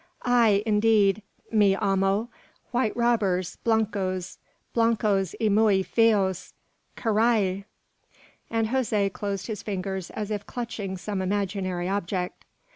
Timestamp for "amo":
1.75-2.27